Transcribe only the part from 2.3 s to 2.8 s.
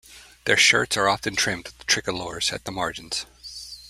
at the